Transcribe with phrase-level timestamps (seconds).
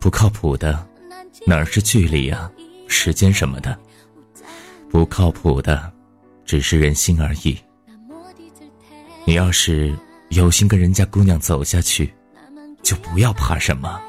[0.00, 0.84] 不靠谱的，
[1.46, 2.50] 哪是距离呀，
[2.88, 3.78] 时间什么的。
[4.90, 5.92] 不靠谱的，
[6.44, 7.56] 只是人心而已。
[9.24, 9.96] 你要是
[10.30, 12.12] 有心跟人家姑娘走下去，
[12.82, 14.00] 就不要怕什么。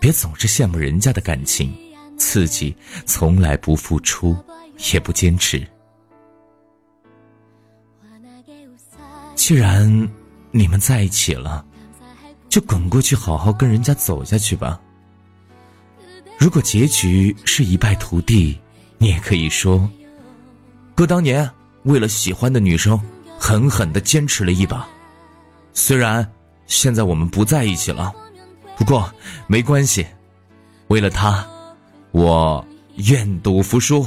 [0.00, 1.72] 别总是羡慕人家的感情，
[2.16, 4.36] 自己从来不付出，
[4.92, 5.64] 也不坚持。
[9.34, 10.08] 既然
[10.50, 11.64] 你们在一起了。
[12.48, 14.80] 就滚过去，好好跟人家走下去吧。
[16.36, 18.58] 如果结局是一败涂地，
[18.98, 19.88] 你也可以说
[20.96, 21.48] ：“哥当年
[21.84, 23.00] 为了喜欢的女生，
[23.38, 24.84] 狠狠的坚持了一把。
[25.74, 26.28] 虽然
[26.66, 28.12] 现在我们不在一起了，
[28.76, 29.08] 不过
[29.46, 30.04] 没关系，
[30.88, 31.48] 为了她，
[32.10, 32.66] 我
[32.96, 34.04] 愿赌服输。”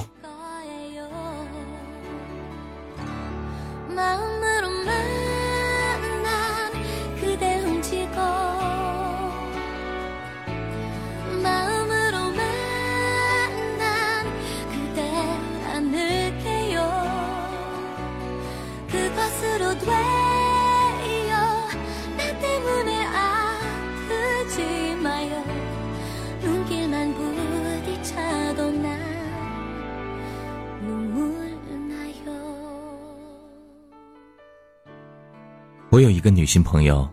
[35.93, 37.07] 我有一个女性朋友，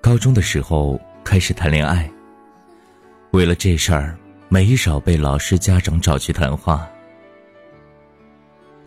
[0.00, 2.10] 高中的时候开始谈恋爱。
[3.30, 6.84] 为了这事儿，没少被老师、家长找去谈话。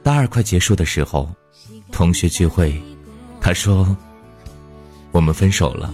[0.03, 1.33] 大二快结束的时候，
[1.93, 2.75] 同学聚会，
[3.39, 3.95] 她说
[5.13, 5.93] ：“我们分手了，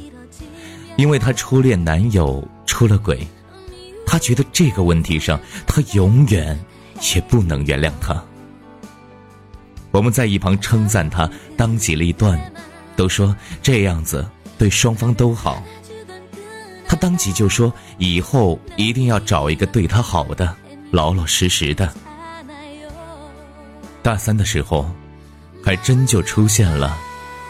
[0.98, 3.20] 因为她初恋男友出了轨，
[4.04, 6.60] 她觉得这个问题上，她永远
[7.14, 8.20] 也不能原谅他。”
[9.94, 12.52] 我们在一旁称赞他当机立断，
[12.96, 14.28] 都说这样子
[14.58, 15.64] 对双方都好。
[16.88, 20.52] 他当即就说以后一定要找一个对他好的，
[20.90, 21.94] 老老实实的。
[24.02, 24.90] 大三的时候，
[25.64, 26.98] 还真就出现了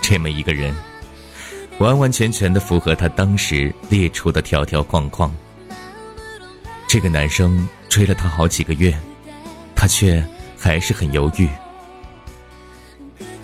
[0.01, 0.75] 这么一个人，
[1.79, 5.33] 完完全全的符合他当时列出的条条框框。
[6.89, 8.93] 这个男生追了她好几个月，
[9.73, 10.21] 她却
[10.59, 11.47] 还是很犹豫。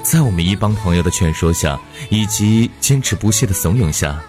[0.10, 4.20] 在我们一帮朋友的劝说下，以及坚持不懈的怂恿下，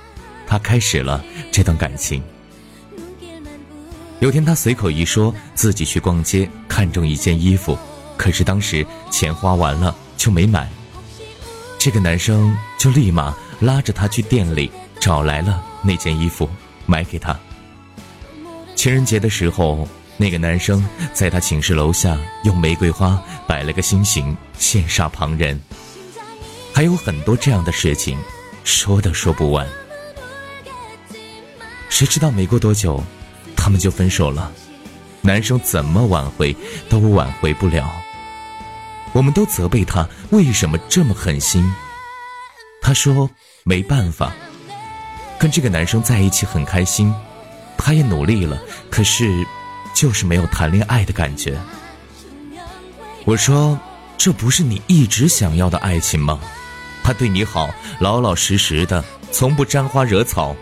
[0.46, 2.22] 他开始了这段感情。
[4.18, 7.78] 有天，他随口一说自己去逛街，看中一件衣服，
[8.18, 10.68] 可是当时钱花完了就没买。
[11.78, 14.70] 这个男生就立马拉着他去店里
[15.00, 16.46] 找来了那件衣服，
[16.84, 17.34] 买给他。
[18.76, 19.88] 情人节的时候，
[20.20, 22.14] 那个男生在他寝室楼下
[22.44, 25.58] 用玫瑰花摆了个心形，羡煞旁人。
[26.74, 28.18] 还有很多这样的事情，
[28.62, 29.66] 说都说不完。
[31.88, 33.02] 谁知道没过多久，
[33.56, 34.52] 他们就分手了。
[35.22, 36.54] 男生怎么挽回
[36.90, 37.90] 都挽回不了。
[39.14, 41.64] 我们都责备他为什么这么狠心。
[42.82, 43.30] 他说
[43.64, 44.34] 没办法，
[45.38, 47.10] 跟这个男生在一起很开心，
[47.78, 48.60] 他也努力了，
[48.90, 49.46] 可是
[49.94, 51.58] 就是没有谈恋爱的感觉。
[53.24, 53.78] 我说
[54.16, 56.40] 这不是你一直想要的爱情吗？
[57.02, 59.02] 他对你好，老老实实的，
[59.32, 60.54] 从不沾花惹草，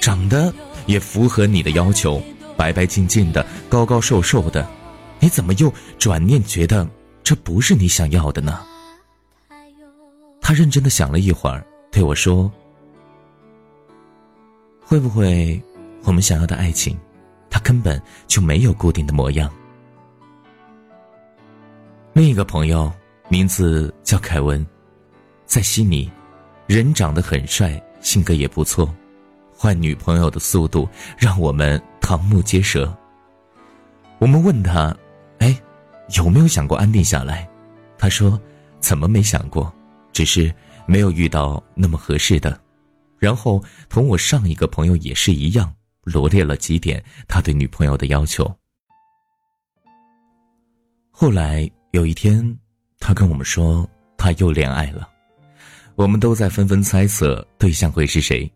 [0.00, 0.52] 长得
[0.86, 2.20] 也符合你的要求，
[2.56, 4.68] 白白净净的，高高瘦瘦的，
[5.20, 6.88] 你怎么又转念觉得
[7.22, 8.60] 这不是你想要的呢？
[10.40, 12.50] 他认真的想了一会儿，对我说
[14.84, 15.62] ：“会不会
[16.02, 16.98] 我们想要的爱情，
[17.50, 19.52] 他根本就没有固定的模样？”
[22.14, 22.90] 另一个朋友
[23.28, 24.64] 名字叫凯文。
[25.44, 26.08] 在悉尼，
[26.68, 28.88] 人长得很帅，性格也不错，
[29.52, 30.88] 换女朋友的速度
[31.18, 32.96] 让我们瞠目结舌。
[34.20, 34.96] 我们问他
[35.40, 35.60] ：“哎，
[36.16, 37.48] 有没有想过安定下来？”
[37.98, 38.40] 他说
[38.78, 39.72] ：“怎么没想过，
[40.12, 40.54] 只是
[40.86, 42.60] 没有遇到那么合适的。”
[43.18, 45.74] 然后同我上一个朋友也是一样，
[46.10, 48.52] 罗列了几点他对女朋友的要求。
[51.10, 52.58] 后来有一天，
[52.98, 55.08] 他跟我们说他又恋爱了。
[55.96, 58.50] 我们都在纷纷猜测对象会是谁，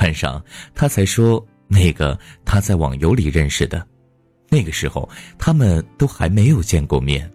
[0.00, 0.42] 晚上
[0.74, 3.86] 他才说那个他在网游里认识的，
[4.48, 5.08] 那个时候
[5.38, 7.30] 他们都还没有见过面，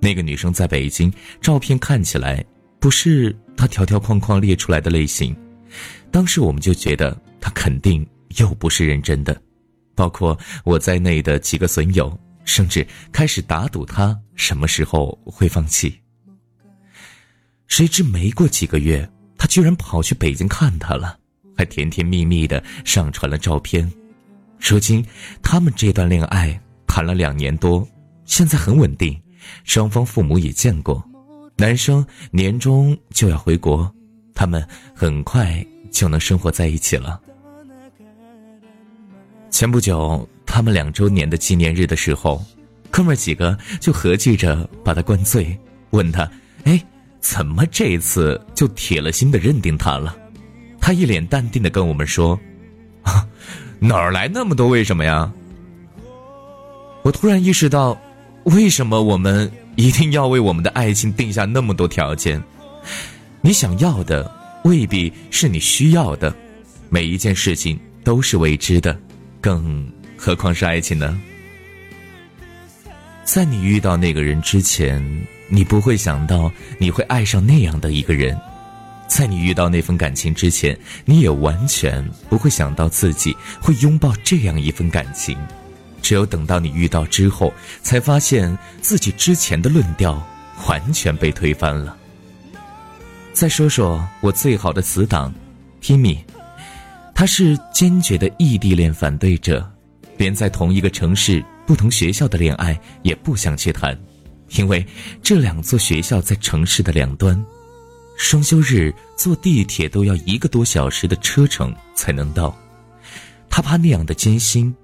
[0.00, 1.12] 那个女生在北京，
[1.42, 2.42] 照片看起来
[2.80, 5.36] 不是他条条框框列出来的类型，
[6.10, 9.40] 当时我们就觉得他肯定又不是认真的，
[9.94, 16.00] 包括我在内的几个损友，甚至开始打赌他什么时候会放弃。
[17.66, 19.08] 谁知没过几个月，
[19.38, 21.18] 他居然跑去北京看他了，
[21.56, 23.90] 还甜甜蜜蜜的上传了照片。
[24.58, 25.04] 如今，
[25.42, 27.86] 他们这段恋爱谈了两年多，
[28.24, 29.20] 现在很稳定，
[29.64, 31.02] 双方父母也见过。
[31.56, 33.92] 男生年终就要回国，
[34.34, 37.20] 他们很快就能生活在一起了。
[39.54, 42.44] 前不久，他们两周年的纪念日的时候，
[42.90, 45.56] 哥们几个就合计着把他灌醉，
[45.90, 46.28] 问他
[46.66, 46.84] ：“哎，
[47.20, 50.16] 怎么这次就铁了心的认定他了？”
[50.82, 52.36] 他一脸淡定的跟我们说
[53.06, 53.24] ：“啊，
[53.78, 55.32] 哪儿来那么多为什么呀？”
[57.04, 57.96] 我突然意识到，
[58.46, 62.42] 为什么我们一定要为我们的爱情定下那么多条件？
[63.40, 64.28] 你想要的
[64.64, 66.34] 未必是你需要的，
[66.88, 68.98] 每一件事情都是未知的。
[69.44, 69.86] 更
[70.16, 71.20] 何况是爱情呢？
[73.24, 75.04] 在你遇到那个人之前，
[75.48, 78.34] 你不会想到你会爱上那样的一个人；
[79.06, 80.74] 在你遇到那份感情之前，
[81.04, 85.36] 你也完全不会想到自己会拥抱这样一份感情。
[86.00, 87.52] 只有等到你遇到之后，
[87.82, 90.26] 才发现自己之前的论调
[90.68, 91.94] 完全被推翻了。
[93.34, 95.34] 再说说我最好的死党
[95.82, 96.20] ，Timmy。
[97.14, 99.64] 他是坚决的异地恋反对者，
[100.18, 103.96] 连在同一个城市、不同学校的恋爱也不想去谈，
[104.56, 104.84] 因为
[105.22, 107.42] 这两座学校在城市的两端，
[108.18, 112.54] 双休日坐地铁都要一个多小时的车程才能到。
[113.48, 114.74] 他怕那样的艰辛，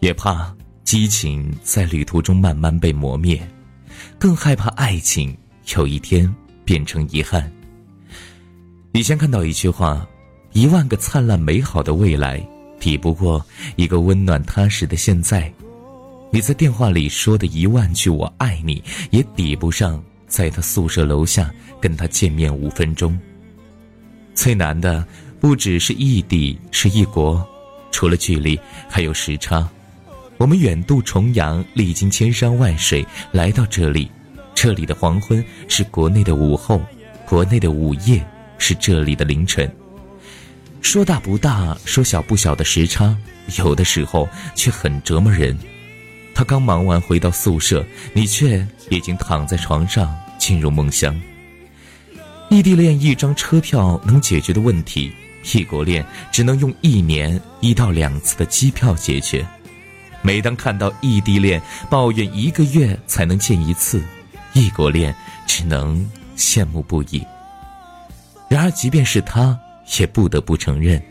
[0.00, 0.52] 也怕
[0.82, 3.46] 激情在旅途中慢慢被磨灭，
[4.18, 5.36] 更害怕爱情
[5.76, 6.34] 有一天
[6.64, 7.52] 变成遗憾。
[8.92, 10.04] 以前看到一句话。
[10.56, 12.42] 一万个灿烂美好的未来，
[12.80, 13.44] 抵不过
[13.76, 15.52] 一个温暖踏实的现在。
[16.30, 18.82] 你在电话里说的一万句“我爱你”，
[19.12, 23.18] 也抵不上在他宿舍楼下跟他见面五分钟。
[24.34, 25.06] 最难的
[25.38, 27.46] 不只是异地，是异国，
[27.90, 28.58] 除了距离，
[28.88, 29.68] 还有时差。
[30.38, 34.10] 我们远渡重洋，历经千山万水来到这里，
[34.54, 36.80] 这里的黄昏是国内的午后，
[37.28, 38.26] 国内的午夜
[38.56, 39.70] 是这里的凌晨。
[40.86, 43.14] 说大不大，说小不小的时差，
[43.58, 45.58] 有的时候却很折磨人。
[46.32, 51.20] 他刚忙完回到宿舍，你却已经躺在床上进入梦乡。
[52.50, 55.12] 异地恋一张车票能解决的问题，
[55.52, 59.44] 异国恋只能用一年一到两次的机票解决。
[60.22, 61.60] 每当看到异地恋
[61.90, 64.00] 抱怨一个月才能见一次，
[64.52, 65.12] 异国恋
[65.48, 67.26] 只能羡慕不已。
[68.48, 69.58] 然而，即便是他。
[69.98, 71.02] 也不得不承认，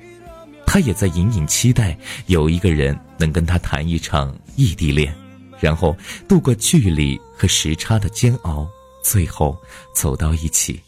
[0.66, 5.14] 他也在隐隐期待有一个人能跟他谈一场异地恋，
[5.60, 5.96] 然后
[6.28, 8.68] 度过距离和时差的煎熬，
[9.04, 9.58] 最后
[9.94, 10.80] 走到一起。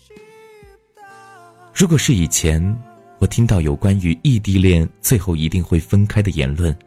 [1.73, 2.61] 如果是以前，
[3.19, 6.77] 我听到有关于异地恋最后一定会分开的言论，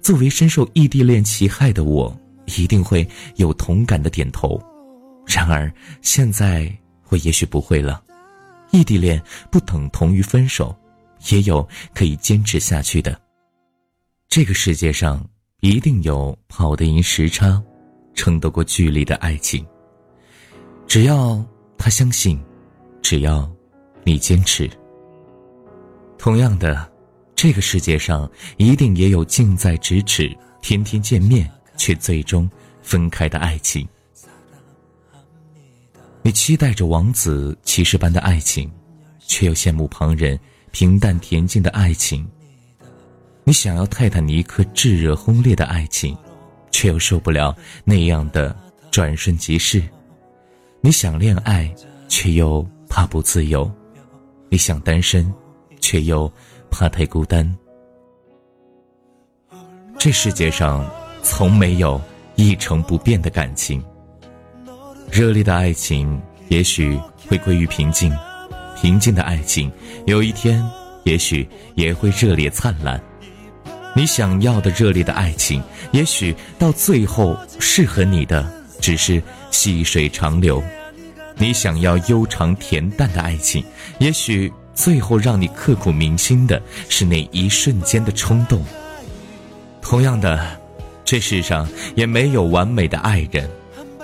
[0.00, 2.14] 作为深受异地恋其害的我，
[2.46, 4.60] 一定会有同感的点头。
[5.26, 5.72] 然而
[6.02, 6.70] 现在，
[7.08, 8.02] 我也许不会了。
[8.72, 10.74] 异地恋不等同于分手，
[11.30, 13.18] 也有可以坚持下去的。
[14.28, 15.24] 这个世界上
[15.60, 17.62] 一定有跑得赢时差、
[18.14, 19.64] 撑得过距离的爱情。
[20.86, 21.44] 只要
[21.76, 22.42] 他相信，
[23.02, 23.50] 只要
[24.04, 24.68] 你坚持。
[26.18, 26.90] 同样的，
[27.36, 32.50] 这个世界上一定也有近在咫尺、天天见面却最终
[32.80, 33.86] 分开的爱情。
[36.24, 38.70] 你期待着王子骑士般的爱情，
[39.18, 40.38] 却又羡慕旁人
[40.70, 42.24] 平淡恬静的爱情。
[43.42, 46.16] 你想要泰坦尼克炙热轰烈的爱情，
[46.70, 48.56] 却又受不了那样的
[48.90, 49.82] 转瞬即逝。
[50.80, 51.68] 你想恋爱，
[52.08, 53.68] 却又怕不自由；
[54.48, 55.32] 你想单身，
[55.80, 56.32] 却又
[56.70, 57.52] 怕太孤单。
[59.98, 60.88] 这世界上
[61.20, 62.00] 从没有
[62.36, 63.82] 一成不变的感情。
[65.12, 68.10] 热烈的爱情也许会归于平静，
[68.80, 69.70] 平静的爱情
[70.06, 70.64] 有一天
[71.04, 72.98] 也许也会热烈灿烂。
[73.94, 78.50] 你想要的热烈的爱情，也许到最后适合你的
[78.80, 80.62] 只是细水长流；
[81.36, 83.62] 你想要悠长恬淡的爱情，
[83.98, 88.64] 也许最后让你刻骨铭心的是那一瞬间的冲动。
[89.82, 90.58] 同样的，
[91.04, 93.46] 这世上也没有完美的爱人。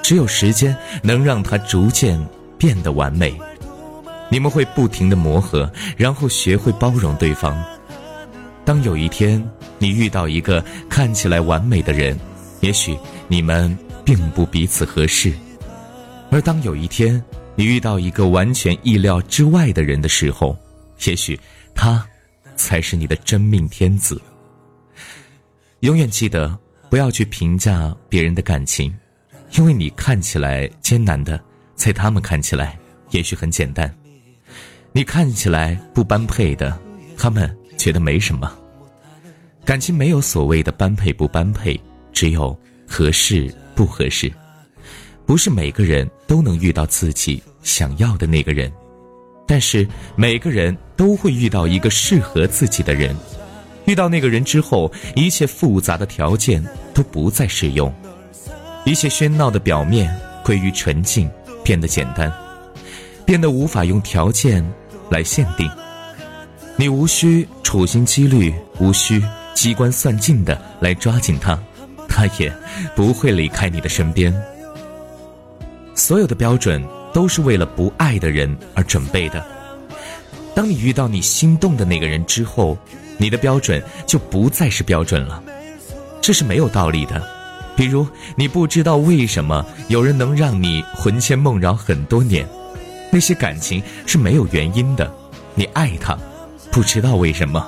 [0.08, 2.18] 只有时间能让它逐渐
[2.56, 3.38] 变得完美。
[4.30, 7.62] 你们会不停的磨合，然后学会包容对方。
[8.64, 9.46] 当有一天
[9.78, 12.18] 你遇到一个看起来完美的人，
[12.60, 12.96] 也许
[13.28, 15.30] 你们并不彼此合适；
[16.30, 17.22] 而当有一天
[17.54, 20.56] 你遇到一个完全意料之外的人的时候，
[21.04, 21.38] 也许
[21.74, 22.02] 他
[22.56, 24.18] 才是你的真命天子。
[25.80, 28.90] 永远记得不要去评价别人的感情，
[29.52, 31.40] 因为你看起来艰难的，
[31.74, 32.78] 在他们看起来
[33.10, 33.88] 也许很简单；
[34.92, 36.78] 你看起来不般配的，
[37.16, 38.52] 他们觉得没什么。
[39.64, 41.78] 感情没有所谓的般配不般配，
[42.12, 44.32] 只有合适不合适。
[45.26, 48.72] 不是每个人都能遇到自己想要的那个人，
[49.46, 49.86] 但是
[50.16, 53.14] 每个人都会遇到一个适合自己的人。
[53.84, 56.62] 遇到那个人之后，一切复杂的条件
[56.94, 57.92] 都不再适用，
[58.88, 60.10] 一切喧闹的表面
[60.42, 61.30] 归于纯净，
[61.62, 62.32] 变得简单，
[63.26, 64.66] 变得无法用条件
[65.10, 65.70] 来限定。
[66.74, 69.22] 你无需处心积虑，无需。
[69.54, 71.58] 机关算尽的来抓紧他，
[72.08, 72.50] 他也
[72.96, 74.34] 不会离开你的身边。
[75.94, 79.44] 所有的标准都是为了不爱的人而准备的。
[80.54, 82.78] 当你遇到你心动的那个人之后，
[83.18, 85.42] 你的标准就不再是标准了。
[86.22, 87.37] 这是没有道理的。
[87.78, 88.04] 比如，
[88.34, 92.44] 你不知道为什么有人能让你魂牵梦绕很多年，
[93.12, 95.08] 那些感情是没有原因的。
[95.54, 96.18] 你爱他，
[96.72, 97.64] 不知道为什么。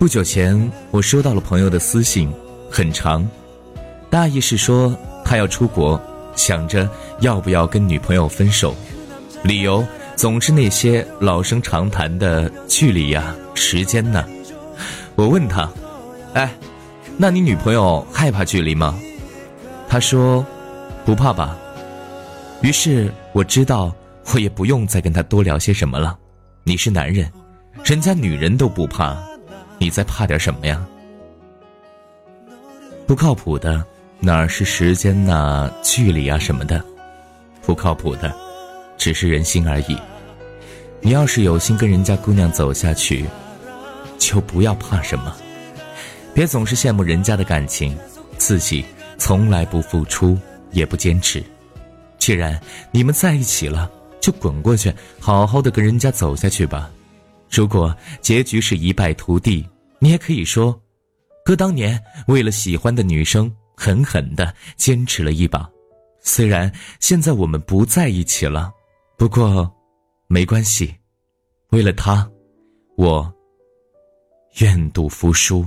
[0.00, 2.28] 不久前，我收到了朋友的私信，
[2.68, 3.24] 很长，
[4.10, 4.92] 大意是说
[5.24, 6.00] 他要出国，
[6.34, 6.90] 想着
[7.20, 8.74] 要不要跟女朋友分手，
[9.44, 14.24] 理由总是那些老生常谈的距离呀、时间呢。
[15.14, 15.70] 我问他
[16.34, 16.52] ：“哎，
[17.16, 18.98] 那你女朋友害怕距离吗？”
[19.88, 20.44] 他说
[21.04, 21.56] ：“不怕吧。”
[22.62, 23.94] 于是我知道，
[24.34, 26.18] 我也不用再跟他多聊些什么了。
[26.62, 27.30] 你是男人，
[27.84, 29.16] 人家女人都不怕。
[29.78, 30.86] 你在怕点什么呀？
[33.06, 33.82] 不靠谱的
[34.20, 36.84] 哪是时间呐、距离啊什么的，
[37.62, 38.32] 不靠谱的，
[38.98, 39.98] 只是人心而已。
[41.00, 43.24] 你要是有心跟人家姑娘走下去，
[44.18, 45.34] 就不要怕什么，
[46.34, 47.96] 别总是羡慕人家的感情，
[48.38, 48.84] 自己
[49.18, 50.38] 从来不付出
[50.70, 51.42] 也不坚持。
[52.18, 52.60] 既然
[52.90, 56.90] 你们在一起了，就滚过去，好好的跟人家走下去吧。
[57.50, 59.66] 如果结局是一败涂地，
[59.98, 60.80] 你也可以说，
[61.44, 65.68] 哥当年为了喜欢的女生狠狠的坚持了一把，
[66.22, 66.70] 虽然
[67.00, 68.72] 现在我们不在一起了，
[69.18, 69.70] 不过
[70.28, 70.94] 没关系，
[71.70, 72.30] 为了她，
[72.96, 73.32] 我
[74.58, 75.66] 愿赌服输。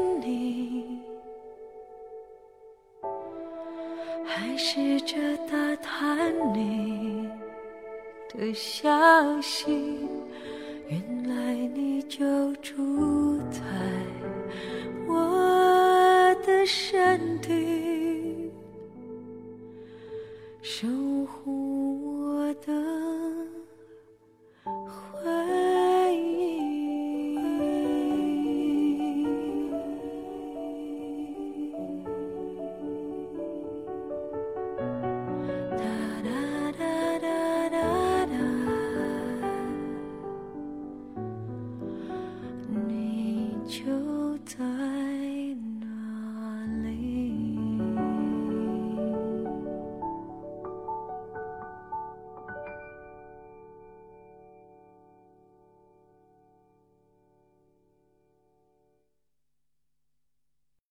[4.51, 5.15] 还试着
[5.49, 7.25] 打探你
[8.33, 9.97] 的消息。
[10.89, 13.61] 原来你就住在
[15.07, 17.80] 我的身体，